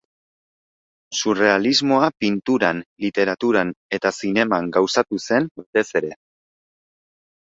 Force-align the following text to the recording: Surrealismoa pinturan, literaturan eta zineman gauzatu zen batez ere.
Surrealismoa 1.17 2.07
pinturan, 2.23 2.79
literaturan 3.05 3.73
eta 3.99 4.13
zineman 4.21 4.71
gauzatu 4.79 5.21
zen 5.29 5.47
batez 5.61 5.85
ere. 6.01 6.11